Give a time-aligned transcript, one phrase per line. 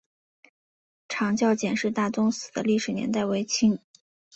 [1.07, 3.77] 长教简氏大宗祠的历史年代为清。